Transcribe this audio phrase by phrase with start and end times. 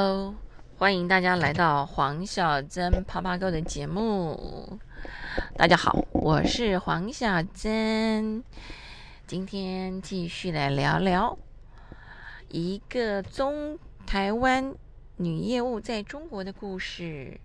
[0.00, 0.32] Hello，
[0.78, 4.78] 欢迎大家来到黄小珍啪啪购的节目。
[5.56, 8.44] 大家好，我是黄小珍，
[9.26, 11.36] 今天继续来聊聊
[12.46, 13.76] 一个中
[14.06, 14.72] 台湾
[15.16, 17.40] 女业务在中国的故事。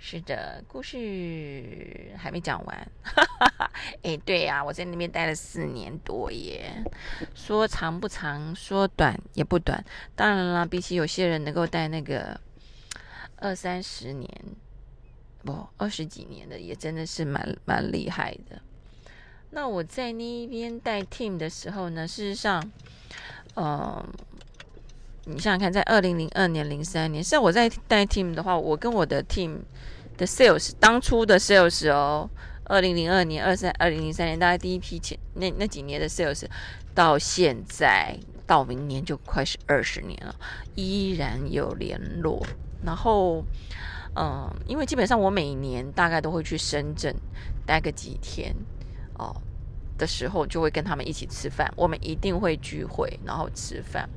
[0.00, 2.88] 是的，故事还没讲完。
[3.02, 3.70] 哈哈哈
[4.02, 6.72] 哎，对呀，我在那边待了四年多耶，
[7.34, 9.84] 说长不长，说短也不短。
[10.14, 12.40] 当然了，比起有些人能够待那个
[13.36, 14.30] 二三十年，
[15.44, 18.62] 不二十几年的，也真的是蛮蛮厉害的。
[19.50, 22.70] 那我在那边带 team 的时候呢，事实上，
[23.56, 24.06] 嗯，
[25.24, 29.58] 你想想看，在二零零二年、零三年，像我在带 team 的话，我跟我的 team。
[30.18, 32.28] 的 sales 当初的 sales 哦，
[32.64, 36.44] 二零零二年、二三、二零零三年，大概第一批前那那几年的 sales，
[36.92, 40.34] 到现在到明年就快是二十年了，
[40.74, 42.44] 依然有联络。
[42.84, 43.44] 然后，
[44.16, 47.14] 嗯，因为基本上我每年大概都会去深圳
[47.64, 48.54] 待个几天
[49.14, 49.34] 哦
[49.96, 54.08] 的时候，就会跟他们一起吃饭，我们一定会聚会，然后吃饭。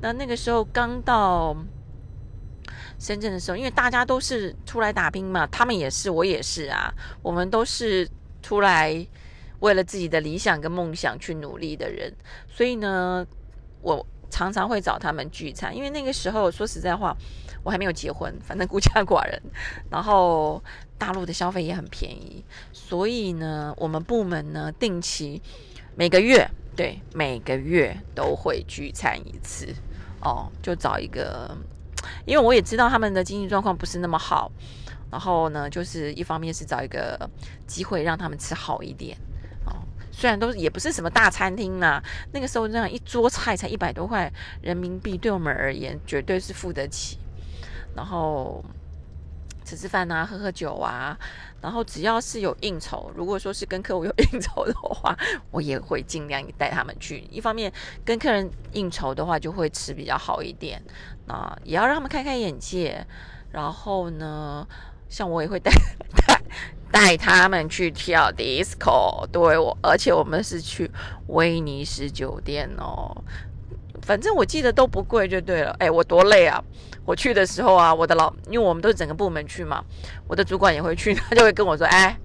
[0.00, 1.54] 那那个时候刚到。
[2.98, 8.08] 深圳的时候，因为大家都是出来打拼嘛，他们也是，我也是啊，我们都是
[8.42, 9.06] 出来
[9.60, 12.12] 为了自己的理想跟梦想去努力的人，
[12.48, 13.26] 所以呢，
[13.80, 15.74] 我常常会找他们聚餐。
[15.74, 17.16] 因为那个时候说实在话，
[17.62, 19.40] 我还没有结婚，反正孤家寡人，
[19.90, 20.62] 然后
[20.98, 25.40] 大陆的消费也很便宜，所以呢，我们部门呢定期
[25.94, 29.74] 每个月，对，每个月都会聚餐一次，
[30.20, 31.56] 哦，就找一个。
[32.24, 34.50] 因为我也知道他们的经济状况不是那么好，
[35.10, 37.28] 然后呢，就是一方面是找一个
[37.66, 39.16] 机会让他们吃好一点
[39.66, 39.72] 哦。
[40.10, 44.32] 虽然都也不是什么大餐厅啦，那个时候这样一桌菜才一百多块
[44.62, 47.18] 人民币，对我们而言绝对是付得起。
[47.94, 48.64] 然后。
[49.64, 51.18] 吃吃饭啊，喝喝酒啊，
[51.60, 55.16] 然后只要是有应酬，如果说是跟客户有应酬的话，
[55.50, 57.26] 我也会尽量带他们去。
[57.30, 57.72] 一方面
[58.04, 60.82] 跟客人应酬的话，就会吃比较好一点
[61.26, 63.06] 啊，也要让他们开开眼界。
[63.50, 64.66] 然后呢，
[65.08, 65.70] 像我也会带
[66.26, 66.42] 带
[66.90, 70.90] 带他们去跳 disco，对我，而且我们是去
[71.28, 73.16] 威尼斯酒店哦。
[74.04, 75.74] 反正我记得都不贵就对了。
[75.78, 76.62] 哎，我多累啊！
[77.06, 79.82] 我去的时候啊，我的老，因为我们都是整个部门去嘛，
[80.28, 82.16] 我的主管也会去， 他就会跟我说：“哎，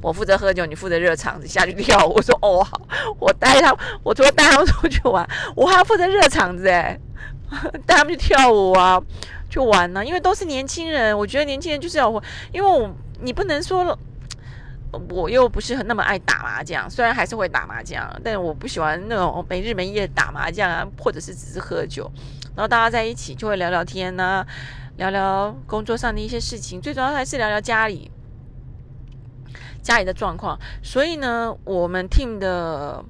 [0.00, 2.80] 我负责喝酒，你负责热场子，下去跳。”我说：“哦，好。”
[3.18, 6.98] 我带他，我除了带他们出去玩，我还要负责热场子，哎，
[7.86, 9.00] 带他们去跳舞啊，
[9.50, 10.04] 去玩呢。
[10.04, 12.10] 因为都是年轻人，我觉得年轻人就是要，
[12.52, 12.88] 因为我
[13.20, 13.98] 你不能说了。
[15.10, 22.10] 我又不是很那么爱打麻将，虽然还是会打麻将，但我不喜欢那种没日没夜打麻将啊，或者是只是喝酒。
[22.54, 24.46] 然后大家在一起就会聊聊天呐，
[24.96, 28.10] 聊聊工作上的一些事情，最主要还是聊聊家里
[29.82, 30.58] 家里的状况。
[30.82, 33.04] 所以呢，我们 team 的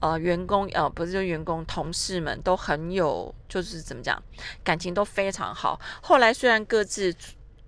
[0.00, 4.22] 呃员工呃不是就员工同事们都很有，就是怎么讲，
[4.62, 5.78] 感情都非常好。
[6.00, 7.14] 后来虽然各自。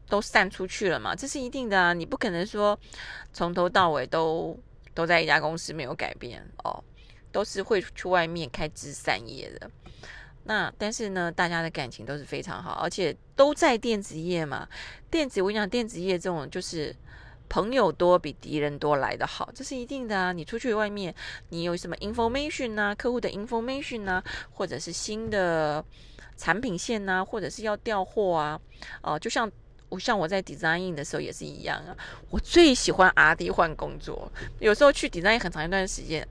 [0.09, 1.93] 都散出去了嘛，这是一定的啊！
[1.93, 2.79] 你不可能说
[3.33, 4.57] 从头到尾都
[4.95, 6.83] 都在一家公司没有改变哦，
[7.33, 9.71] 都是会去外面开枝散叶的。
[10.45, 14.69] 那但是呢，大家的感情都是非常好，而且都在电子业嘛。
[15.11, 16.95] 电子我跟你讲，电子业这种就是
[17.49, 20.33] 朋友多比敌人多来的好，这是一定的啊！
[20.33, 21.13] 你出去外面，
[21.49, 25.85] 你有什么 information 啊，客户的 information 啊，或者是新的
[26.37, 28.61] 产品线呐，或者是要调货啊，
[29.03, 29.51] 哦，就像。
[29.97, 31.97] 我像我在 design 的时候也是一样啊，
[32.29, 36.29] 我最喜欢 R D 换工作，有时候去 design 很长一段时间，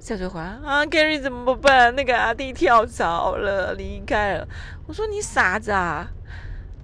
[0.00, 1.94] 下周回啊，Gary 怎么办？
[1.94, 4.48] 那个 R D 跳槽了，离开了。
[4.86, 6.08] 我说你傻子啊，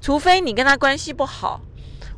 [0.03, 1.63] 除非你跟他关系不好。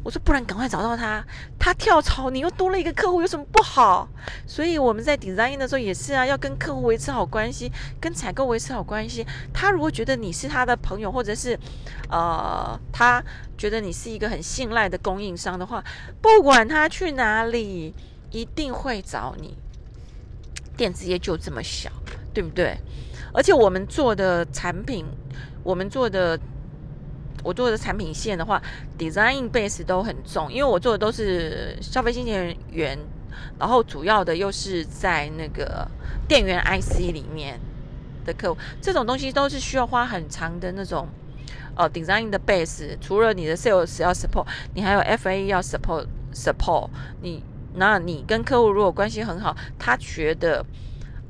[0.03, 1.23] 我说，不然赶快找到他。
[1.59, 4.09] 他跳槽，你又多了一个客户，有什么不好？
[4.47, 9.27] 所以我们在 design 的时候也是啊，要跟客户维持好关系，跟采购维持好关系。
[9.53, 11.59] 他如果觉得你是他的朋友，或者是
[12.09, 13.23] 呃，他
[13.59, 15.85] 觉得你是一个很信赖的供应商的话，
[16.23, 17.95] 不管他去哪里，
[18.31, 19.59] 一定会找你。
[20.79, 21.91] 电子业就这么小，
[22.33, 22.79] 对不对？
[23.35, 25.05] 而且我们做的产品，
[25.63, 26.41] 我们做的。
[27.43, 28.63] 我做的产品线的话
[28.99, 32.33] ，design base 都很重，因为我做的都是消费经纪
[32.71, 32.99] 员，
[33.59, 35.89] 然后主要的又是在那个
[36.29, 37.59] 电源 IC 里面
[38.27, 41.09] 的客户，这种东西都是需要花很长的那种
[41.75, 46.91] 呃 design 的 base，除了你的 sales 要 support，你还有 FA 要 support support，
[47.23, 47.43] 你
[47.75, 50.63] 那你跟客户如果关系很好，他觉得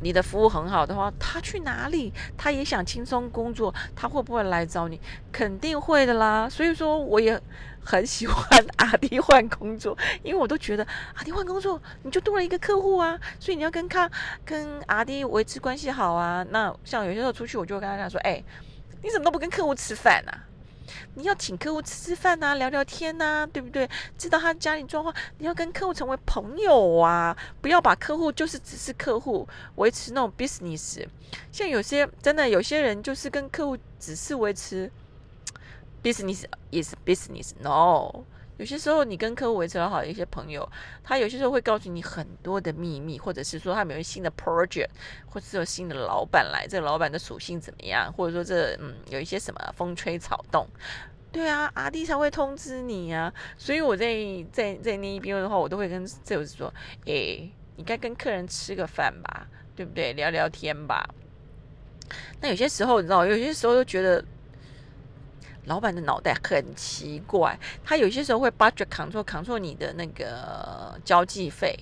[0.02, 5.00] 你的服务很好的话，他去哪里，他也想轻松工作，他会不会来找你？
[5.31, 6.49] 肯定会的啦。
[6.49, 7.41] 所以说，我也
[7.85, 8.44] 很喜欢
[8.79, 14.11] 阿迪换工作，因为我都觉得阿迪换工作，你就多了一个客户啊，所以你要跟他
[14.44, 16.44] 跟阿迪维持关系好啊。
[16.50, 18.43] 那像有些时候出去，我就会跟他讲说，哎，
[19.02, 20.50] 你怎么都不跟客户吃饭啊？
[21.14, 23.88] 你要请客户吃吃饭呐，聊聊天呐，对不对？
[24.19, 31.06] 知道他家里状况，你要跟客户成为朋友啊，不要把客户就是只是客户，维持那种 business。
[31.52, 34.90] 像有些真的有些人就是跟客户只是维持
[36.02, 38.25] business is business，no。
[38.60, 40.70] 有些时候，你跟客户维持好一些朋友，
[41.02, 44.90] 他有些时候会告诉你很多的秘密，或者是说他们有新的 project，
[45.24, 50.68] 或者是有新的老板来，这个老板的属性怎么样，或者说这嗯有一些什么风吹草动，
[51.32, 53.32] 对啊，阿弟才会通知你啊。
[53.56, 54.14] 所以我在
[54.52, 56.70] 在在那一边的话，我都会跟这友说，
[57.06, 60.12] 诶，你该跟客人吃个饭吧，对不对？
[60.12, 61.08] 聊聊天吧。
[62.42, 64.22] 那有些时候，你知道，有些时候又觉得。
[65.66, 71.78] 老板的脑袋很奇怪，他有些时候会 budget control control 你的那个交际费。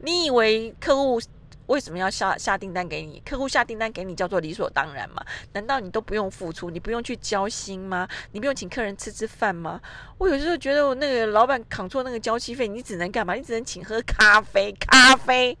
[0.00, 1.20] 你以为客户
[1.66, 3.22] 为什么要下下订单给你？
[3.24, 5.24] 客户下订单给你叫做理所当然吗？
[5.52, 6.68] 难道你都不用付出？
[6.68, 8.06] 你不用去交心吗？
[8.32, 9.80] 你不用请客人吃吃饭吗？
[10.18, 13.32] 我有时候觉得我那个老板 control 那个交际费，你只能干嘛？
[13.34, 15.56] 你只能请喝咖啡，咖啡。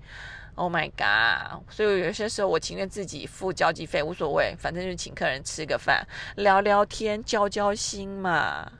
[0.56, 1.62] Oh my god！
[1.68, 6.06] 所以有些时候我情愿自己付交际费，无所谓，反正就是请客人吃个饭，
[6.36, 8.70] 聊聊天，交交心嘛，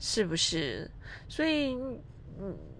[0.00, 0.90] 是不是？
[1.28, 1.98] 所以，你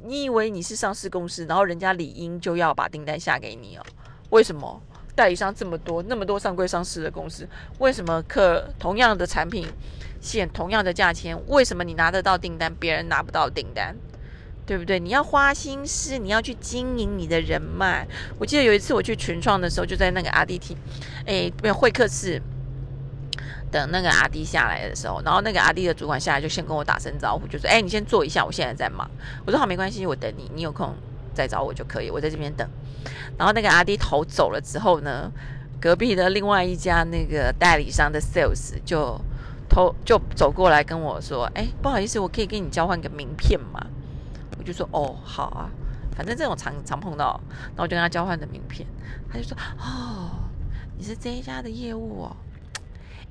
[0.03, 3.85] 你以为你是上市公司，然后人家理应就要把订单下给你哦？
[4.31, 4.81] 为什么？
[5.15, 7.47] 代理商这么多，那么多上柜上市的公司，
[7.81, 9.67] 为什么客同样的产品
[10.21, 13.97] 线，同样的价钱，为什么你拿得到订单，别人拿不到订单？
[14.69, 15.00] 对不对？
[15.00, 18.06] 你要花心思，你要去经营你的人脉。
[18.38, 20.76] 我记得有一次我去群创的时候，就在那个阿迪厅
[21.25, 22.38] 哎，没有会客室
[23.73, 29.11] 等那个阿迪下来的时候，然后那个阿迪的主管下来就先跟我打声招呼，就说：“哎，你先坐一下，我现在在忙。”
[29.47, 30.94] 我说：“好，没关系，我等你，你有空
[31.32, 32.69] 再找我就可以，我在这边等。”
[33.38, 35.32] 然后那个阿迪头走了之后呢，
[35.81, 39.19] 隔壁的另外一家那个代理商的 sales 就
[39.67, 43.81] 头就走过来跟我说：“哎，不好意思，我可以跟你交换个名片吗？”
[44.58, 45.70] 我就说哦好啊，
[46.16, 48.87] 反正这种常常碰到，然后我就跟他交换的名片，
[49.31, 50.31] 他就说哦
[50.96, 52.37] 你是这一家的业务哦，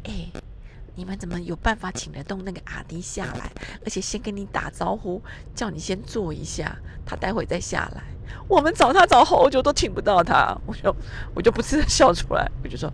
[0.04, 0.32] 哎
[0.96, 3.52] 你们怎么有办法请得动那个阿迪下来，
[3.86, 5.22] 而且先跟你打招呼，
[5.54, 6.76] 叫你先坐一下，
[7.06, 8.02] 他待会再下来。
[8.48, 10.96] 我们找他找好久都请不到他，我就
[11.36, 12.92] 我就不自笑出来，我就说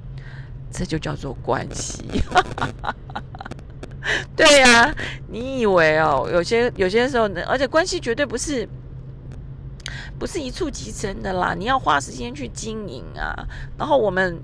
[0.69, 2.03] 这就叫做关系。
[2.29, 3.23] 哈哈哈哈
[4.35, 4.93] 对呀，
[5.29, 8.67] 你以为哦，有些有些时候呢，而且关系绝对不是
[10.19, 13.33] 不是一触即成的啦，你要花时间去经营啊。
[13.77, 14.37] 然后我们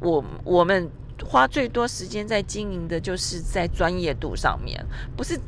[0.00, 0.88] 我我们
[1.24, 4.84] 花最多时间在经营的就是在专业度上面，
[5.16, 5.38] 不是。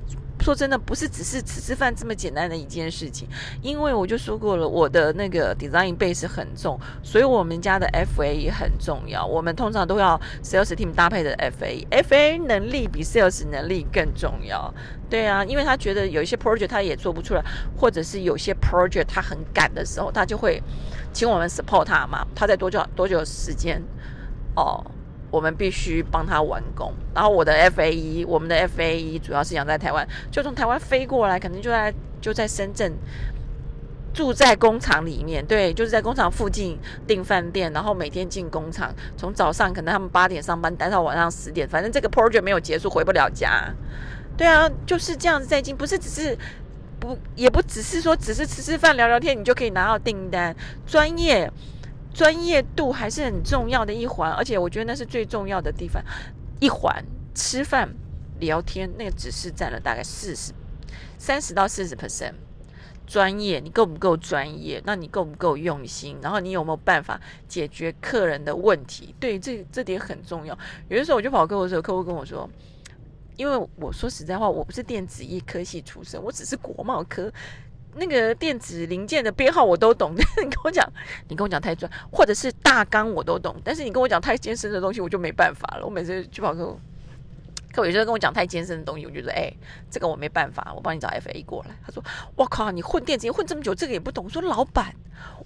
[0.45, 3.27] 说真的，不是只是吃吃饭这么简单的一件事情，
[3.63, 9.25] 因为我就说过了，我的那个 design base 很重，所以我们家的 FA 也很重要。
[9.25, 14.73] 我们通常都要 sales team 搭配的 FA，FA 能力比 sales 能力更重要。
[15.09, 17.43] 对啊，因为他觉得有一些 project 他也做不出来，
[17.75, 20.63] 或者是有些 project 他很赶的时候，他就会
[21.11, 22.27] 请我们 support 他嘛。
[22.35, 23.83] 他在多久多久时间？
[24.57, 24.85] 哦。
[25.35, 32.93] 我们必须帮他完工，然后我的 F A E，我们的 F A E 主要是养在台湾，就从台湾飞过来，可能就在就在深圳，
[34.15, 43.69] 住在工厂里面，对，就是在工厂附近订饭店，然后每天进工厂，从早上可能他们八点上班，待到晚上十点，反正这个 project 没有结束，回不了家。
[44.37, 46.39] 对啊，就是这样子在进，不是只是
[47.01, 50.55] 不，也不只是说只是吃吃饭聊聊天，你就可以拿到订单，
[50.87, 51.51] 专业。
[52.15, 56.03] 专业度还是很重要的一环，而且我觉得那是最重要的地方。
[56.61, 57.05] 一环
[57.35, 57.93] 吃饭
[58.39, 60.53] 聊天，那个只是占了大概四十、
[61.19, 62.35] 三十到四十 percent。
[63.07, 64.81] 专业，你够不够专业？
[64.87, 66.17] 那你够不够用心？
[66.23, 69.15] 然后你有没有办法解决客人的问题？
[69.21, 70.59] 对，这这点很重要。
[70.89, 72.49] 有的时候我就跑客户的时候，客户跟我说，
[73.37, 77.31] 因为我说实在话，我不是电子医科系出身，我只是国贸科。
[77.97, 80.89] 那个电子零件的编号我都懂，但 你跟我讲，
[81.29, 85.85] 你跟我讲太专，或者是大纲我都懂，但是你跟我讲太艰深的东西，我就没办法了。
[85.85, 86.79] 我每次去跑客户，
[87.73, 89.53] 客户有时候跟我讲太艰深的东西，我就说，哎，
[89.91, 91.75] 这个我没办法，我帮你找 FA 过来。
[91.87, 92.03] 他说，
[92.37, 94.25] 我靠，你混电子业混这么久，这个也不懂。
[94.25, 94.95] 我说，老板，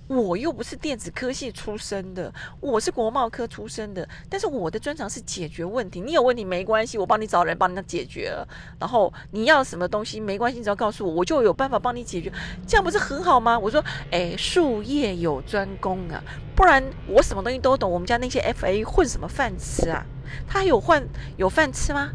[0.08, 6.00] 我又不是电子科系出身的，我是国贸科出身的，但是我的专长是解决问题。
[6.00, 8.48] 你有问题没关系，我帮你找人帮你解决了。
[8.80, 12.32] 然后你要什么东西没关系，只要告诉我，我就有办法帮你解决。
[12.66, 13.58] 这样不是很好吗？
[13.58, 16.22] 我说，哎，术业有专攻啊，
[16.56, 17.90] 不然我什么东西都懂。
[17.90, 20.06] 我们家那些 FA 混什么饭吃啊？
[20.48, 22.12] 他有换有饭吃吗？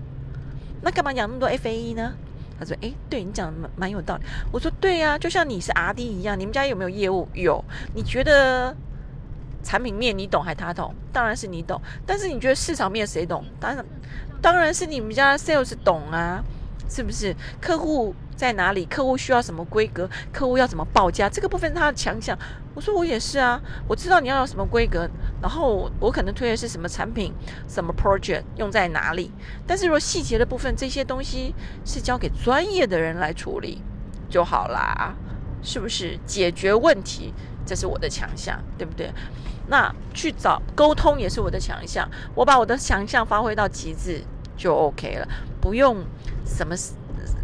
[0.81, 2.15] 那干嘛养那么多 FA 呢？
[2.63, 7.27] 他说：“哎，对你讲的蛮蛮有道理。”我说：“对呀，就像你是 R D 一样，你们家有没有业务？
[7.33, 7.63] 有。
[7.93, 8.75] 你觉得
[9.63, 10.93] 产品面你懂还他懂？
[11.11, 11.81] 当然是你懂。
[12.05, 13.43] 但是你觉得市场面谁懂？
[13.59, 13.85] 当然，
[14.41, 16.43] 当然是你们家 Sales 懂啊。”
[16.93, 18.85] 是不是客户在哪里？
[18.85, 20.07] 客户需要什么规格？
[20.31, 21.27] 客户要怎么报价？
[21.27, 22.37] 这个部分他的强项。
[22.75, 25.09] 我说我也是啊，我知道你要有什么规格，
[25.41, 27.33] 然后我可能推的是什么产品、
[27.67, 29.31] 什么 project 用在哪里。
[29.65, 33.81] 但是如果细节的部分，这些东西是交给专业的人来处理
[34.29, 35.15] 就好啦，
[35.63, 36.19] 是不是？
[36.27, 37.33] 解决问题，
[37.65, 39.11] 这是我的强项，对不对？
[39.67, 44.21] 那去找沟通也是我的强项，我把我的强项发挥到极致
[44.55, 45.27] 就 OK 了，
[45.59, 45.97] 不用。
[46.55, 46.75] 什么？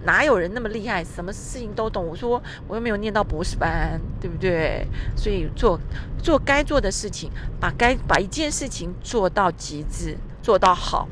[0.06, 1.04] 哪有人那么厉害？
[1.04, 2.08] 什么事情都懂？
[2.08, 4.88] 我说我又没有念到博士班，对不对？
[5.16, 5.78] 所以做
[6.24, 11.08] 做该做的事情，把该把一件事情做到极致，做到好，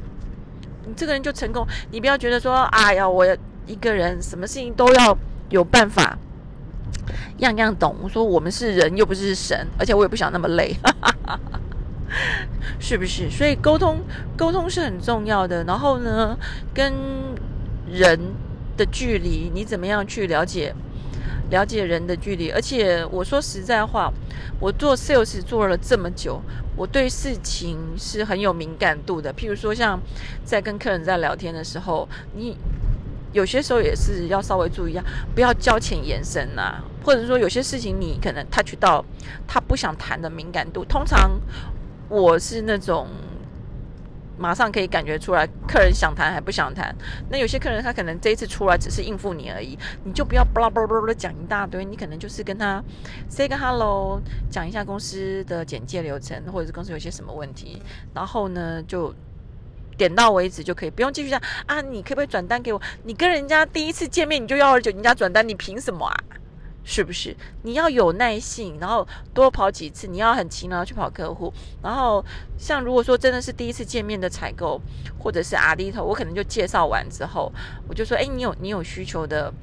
[0.85, 1.67] 你这个人就成功。
[1.91, 3.25] 你不要觉得说，哎呀，我
[3.65, 5.17] 一个人什么事情都要
[5.49, 6.17] 有办法，
[7.39, 7.93] 样样懂。
[8.01, 10.73] 我说我们是人，又不是神，而且我也不想那么累，
[12.79, 13.29] 是不是？
[13.29, 13.97] 所以沟通
[14.37, 15.65] 沟通是很重要的。
[15.65, 16.37] 然后呢，
[16.73, 16.93] 跟
[17.89, 18.19] 人
[18.75, 20.73] 的距离，你怎么样去了解
[21.49, 22.49] 了解人的距离？
[22.51, 24.11] 而且我说实在话，
[24.59, 26.41] 我做 sales 做了这么久，
[26.75, 29.33] 我对事情是很有敏感度的。
[29.33, 29.99] 譬如说，像
[30.43, 32.57] 在跟客人在聊天的时候，你
[33.31, 35.03] 有些时候也是要稍微注意一下，
[35.33, 36.83] 不要交浅言深呐。
[37.03, 39.03] 或者说，有些事情你可能 touch 到
[39.47, 40.83] 他不想谈的敏感度。
[40.83, 41.39] 通常
[42.09, 43.07] 我是那种。
[44.37, 46.95] 马上可以感觉出来，客人想谈还不想谈。
[47.29, 51.83] 那有些客人他可能这一次出来只是应付你而已，你就不要巴拉巴拉巴拉的讲一大堆。
[51.83, 52.83] 你可能就是跟他
[53.29, 57.81] say 个 hello，讲一下公司的简介流程，或者是公司有些什么问题，
[58.13, 59.13] 然后呢就
[59.97, 61.81] 点到为止就可以，不用继续讲啊。
[61.81, 62.81] 你可不可以转单给我？
[63.03, 66.15] 你跟人家第一次见面你就要求人家转单，你凭什么啊？
[66.89, 70.07] 是不是你要有耐性，然后多跑几次？
[70.07, 71.53] 你要很勤劳去跑客户。
[71.83, 72.23] 然后
[72.57, 74.79] 像如果说真的是第一次见面的采购，
[75.19, 77.51] 或者是阿迪头，我可能就介绍完之后，
[77.89, 79.53] 我就说：哎，你有你有需求的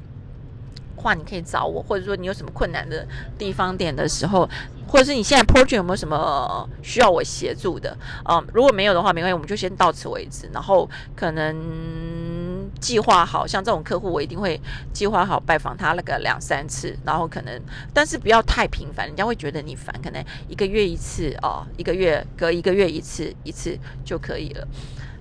[0.96, 4.46] 话，你可以找我，或者说你有什么困难的地方点的时候，
[4.86, 7.96] 或者是你现在 project 有没有什么需要我协助的？
[8.28, 10.46] 嗯，如果没有的话，没关系，我们就先到此为止。
[10.52, 12.43] 然后可能。
[12.84, 14.60] 计划好像这种客户，我一定会
[14.92, 17.58] 计划好拜访他那个两三次，然后可能，
[17.94, 19.98] 但是不要太频繁，人家会觉得你烦。
[20.02, 24.68] 可能一个月一次哦，一个月隔一个月一次，一次就可以了。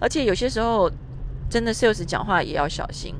[0.01, 0.91] 而且有些时候，
[1.49, 3.15] 真的 sales 讲话也要小心。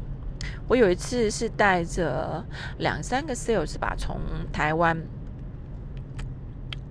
[0.68, 2.44] 我有一次是带着
[2.80, 4.20] 两三个 sales 吧，从
[4.52, 5.02] 台湾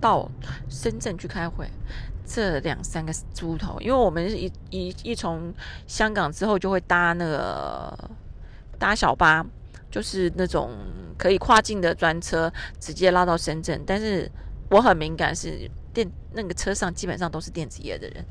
[0.01, 0.27] 到
[0.67, 1.69] 深圳去开会。
[2.25, 5.53] 这两三个猪头，因为我们一一一从
[5.87, 8.09] 香港之后就会搭那个
[8.79, 9.45] 搭小巴，
[9.91, 10.71] 就是那种
[11.17, 13.81] 可以跨境的专车，直接拉到深圳。
[13.85, 14.29] 但是
[14.69, 18.25] 我很敏感，是电那个车上基本上都是电子业的人。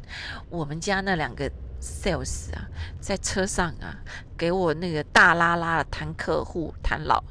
[0.48, 2.66] 我们家那两个 sales 啊，
[3.00, 4.02] 在车上啊，
[4.36, 7.22] 给我那个大拉拉的谈客户，谈老。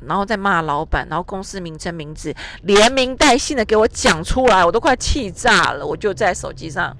[0.00, 5.86] 然后再骂老板，然后公司名称名字连名带姓的给我讲出来，我都快气炸了。
[5.86, 6.94] 我就在手机上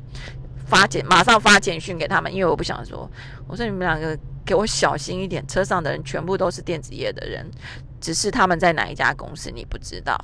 [0.67, 3.11] 发简，马上发简讯给他们，因为我不想说。
[3.47, 7.47] 我说你们两个给我小心一点，车上的人全部都是电子业的人，
[8.01, 10.19] 只是他们在哪一家公司你不知道。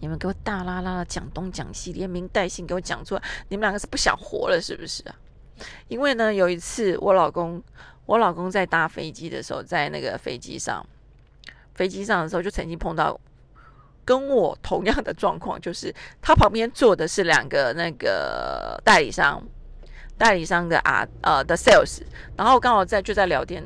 [0.00, 5.14] 你们给我大拉拉的讲东讲西，连名带姓给我讲出来，你们两个是不想活了是不是啊？
[5.88, 7.62] 因为呢，有一次我老公，
[8.06, 10.84] 我老公在搭飞机的时候，在那个飞机上。
[11.74, 13.18] 飞机上的时候就曾经碰到
[14.04, 19.42] 跟我同样的状况，就是他旁边坐的是两个那个代理商，
[20.18, 22.00] 代理商的啊呃的 sales，
[22.36, 23.62] 然后刚好在就在聊天，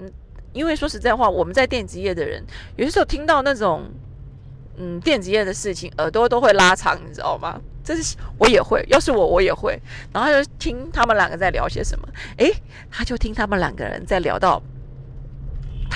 [0.53, 2.45] 因为说实在话，我们在电子业的人，
[2.77, 3.91] 有些时候听到那种
[4.77, 7.61] 嗯电子业的事情，耳朵都会拉长，你知道吗？
[7.83, 9.81] 这是我也会，要是我我也会，
[10.13, 12.09] 然后就听他们两个在聊些什么，
[12.39, 12.53] 诶，
[12.91, 14.61] 他就听他们两个人在聊到。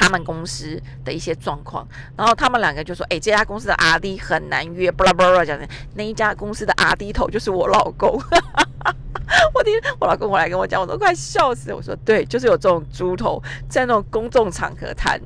[0.01, 5.69] 他们公司的一些状况，然后他们两个就说：“哎，这家公司的阿弟很难约，巴拉巴拉讲的。
[5.95, 8.11] 那一家公司的阿弟头就是我老公。
[9.55, 11.77] 我听我老公回来跟我讲，我都快笑死了。
[11.77, 15.21] 我说：对，就是有这种猪头，在那种公众场合谈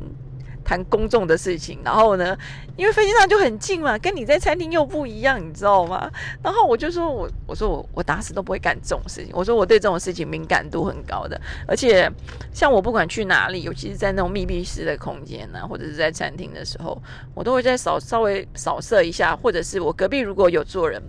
[0.64, 1.78] 谈公众的事情。
[1.84, 2.36] 然后呢，
[2.76, 6.10] 因为飞机上就很近嘛，跟你在餐厅又不一样，你知道吗？
[6.42, 9.32] 然后我就说我我说我我打死都不会干这种事情。
[9.34, 12.10] 我说我对这种事情敏感度很高的，而且
[12.52, 17.00] 像我不管去哪里，尤其是在那种密闭式的空间呢，或者是在餐厅的时候，
[17.34, 21.02] 我都会在扫稍微扫射一下，或者是我隔壁如果有坐人。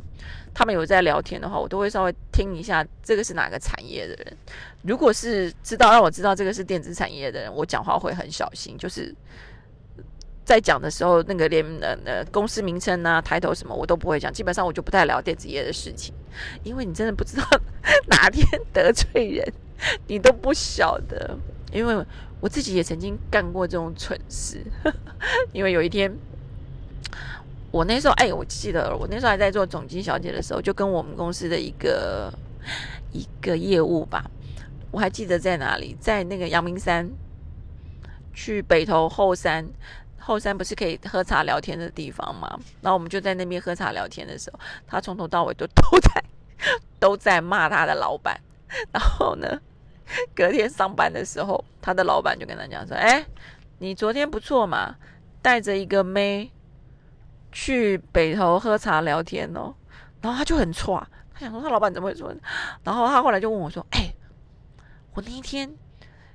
[0.57, 4.37] 他们有在聊天的话，我都会稍微听一下这个是哪个产业的人。
[4.85, 9.13] 如果是知道让我知道这个是电子产业的人，我讲话会很小心，就是
[10.43, 14.31] 在讲的时候，那个连呃呃公司名称啊、抬头什么我都不会讲。
[14.31, 16.13] 基本上我就不太聊电子业的事情，
[16.63, 17.43] 因为你真的不知道
[18.07, 19.53] 哪天得罪人，
[20.07, 21.37] 你都不晓得。
[21.73, 22.05] 因为
[22.39, 24.63] 我自己也曾经干过这种蠢事，
[25.51, 26.15] 因为有一天。
[27.71, 32.31] 我那时候，哎，我记得我那时候还在做总经小姐的时候，就跟我们公司的一个
[33.11, 34.23] 一个业务吧，
[34.91, 37.09] 我还记得在哪里，在那个阳明山，
[38.33, 39.67] 去北投后山，
[40.17, 42.59] 后山不是可以喝茶聊天的地方吗？
[42.81, 46.23] 然后我们就在那边喝茶聊天的时候，他从头到尾都都在
[46.99, 48.39] 都在骂他的老板。
[48.91, 49.59] 然后呢，
[50.35, 53.25] 隔天上班的时候，他的老板就跟他讲说：“哎，
[53.79, 54.95] 你昨天不错嘛，
[55.41, 56.51] 带着一个妹。”
[57.57, 59.73] 去北头喝茶聊天哦，
[60.19, 61.01] 然后他就很错，
[61.33, 62.35] 他想说他老板怎么会说？
[62.83, 64.13] 然后他后来就问我说：“哎，
[65.15, 65.67] 我那一天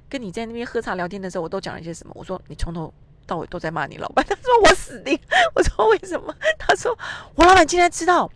[0.09, 2.93] 跟你在那边喝茶聊天的时候，我都讲了一些什么？”我说：“你从头
[3.27, 4.25] 到尾都在骂你老板。
[4.29, 5.17] ”他说：“我死定。”
[5.55, 6.99] 我说：“为什么？”他说
[7.37, 8.29] ：“我老板竟然知道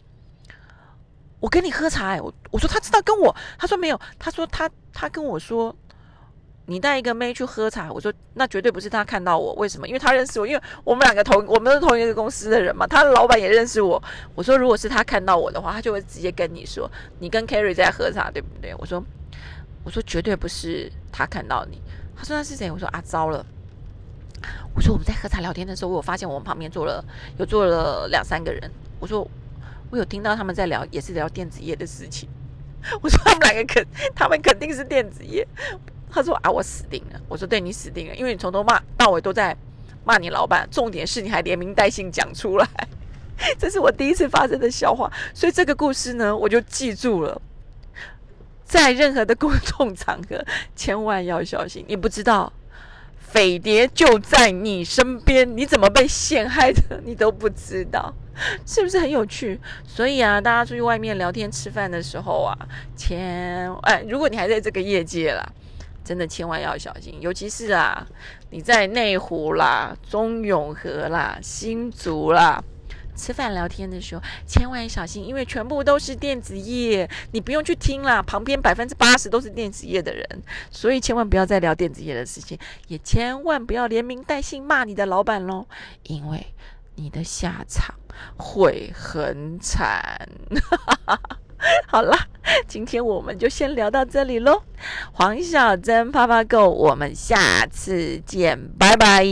[1.40, 5.74] 我跟你喝茶。”哎，我我说他知道跟我，他说没有，他说他他跟我说。
[6.66, 9.86] 你带一个妹去喝茶，我说那绝对不是他看到我，为什么？
[9.86, 12.86] 因为他认识我，因为我们两个同我们是同一个公司的人嘛。
[12.86, 14.02] 他的老板也认识我。
[14.34, 18.74] 我说如果是他看到我的话，他就会直接跟你说，你跟 Carrie 在喝茶，对不对？
[18.78, 19.04] 我说
[19.84, 21.80] 我说绝对不是他看到你。
[22.16, 22.70] 他说那是谁？
[22.70, 23.44] 我说啊，糟了。
[24.74, 27.04] 我说我们在喝茶聊天的时候，我有发现我们旁边坐了
[27.38, 28.70] 有坐了两三个人。
[28.98, 29.26] 我说
[29.90, 32.28] 我有听到他们在聊，也是聊电子业的事情。
[33.00, 35.46] 我说他们两个肯，他们肯定是电子业。
[36.10, 37.20] 他说啊，我死定了。
[37.28, 39.56] 我说对你死定了，因为你从头骂到尾都在
[40.04, 42.68] 骂你老板，重点是你还连名带姓讲出来，
[43.58, 45.10] 这是我第一次发生的笑话。
[45.32, 47.40] 所以这个故事呢，我就记住了，
[48.64, 50.44] 在任何的公众场合，
[50.74, 51.84] 千万要小心。
[51.86, 52.52] 你不知道
[53.18, 58.12] 匪谍就在你身边，你怎么被陷害的，你都不知道，
[58.66, 59.60] 是不是很有趣？
[59.86, 62.56] 所以啊，大家出去外面聊天吃饭的时候啊，
[62.96, 65.46] 千哎，如果你还在这个业界啦。
[66.06, 68.06] 真的千万要小心，尤其是啊，
[68.50, 72.62] 你在内湖啦、中永和啦、新竹啦
[73.16, 85.66] 吃饭聊天的时候，千万小心，因为全部都是电子业，你不用去听啦，旁边百分之八十都是电子业的人，所以千万不要再聊电子业的事情，也千万不要连名带姓骂你的老板喽，
[86.04, 86.46] 因为
[86.96, 87.94] 你的下场
[88.36, 90.28] 会很惨。
[91.86, 92.14] 好了，
[92.68, 94.62] 今天我们就先聊到这里喽。
[95.12, 99.24] 黄小珍，啪啪 Go，我们下次见，拜拜。